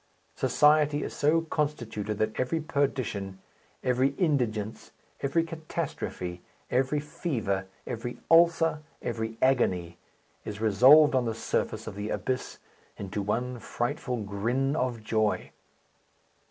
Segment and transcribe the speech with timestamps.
[0.35, 3.37] Society is so constituted that every perdition,
[3.83, 9.99] every indigence, every catastrophe, every fever, every ulcer, every agony,
[10.43, 12.57] is resolved on the surface of the abyss
[12.97, 15.51] into one frightful grin of joy.